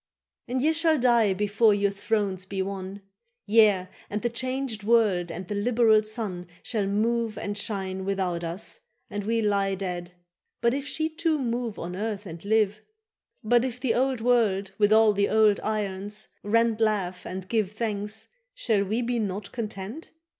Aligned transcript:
—And 0.47 0.63
ye 0.63 0.73
shall 0.73 0.97
die 0.97 1.31
before 1.35 1.75
your 1.75 1.91
thrones 1.91 2.45
be 2.45 2.63
won. 2.63 3.03
—Yea, 3.45 3.87
and 4.09 4.23
the 4.23 4.31
changed 4.31 4.81
world 4.83 5.31
and 5.31 5.47
the 5.47 5.53
liberal 5.53 6.01
sun 6.01 6.47
Shall 6.63 6.87
move 6.87 7.37
and 7.37 7.55
shine 7.55 8.03
without 8.03 8.43
us, 8.43 8.79
and 9.11 9.23
we 9.25 9.43
lie 9.43 9.75
Dead; 9.75 10.13
but 10.59 10.73
if 10.73 10.87
she 10.87 11.07
too 11.07 11.37
move 11.37 11.77
on 11.77 11.95
earth 11.95 12.25
and 12.25 12.43
live, 12.43 12.81
But 13.43 13.63
if 13.63 13.79
the 13.79 13.93
old 13.93 14.21
world 14.21 14.71
with 14.79 14.91
all 14.91 15.13
the 15.13 15.29
old 15.29 15.59
irons 15.59 16.29
rent 16.41 16.79
Laugh 16.81 17.23
and 17.23 17.47
give 17.47 17.69
thanks, 17.71 18.27
shall 18.55 18.83
we 18.83 19.03
be 19.03 19.19
not 19.19 19.51
content? 19.51 20.09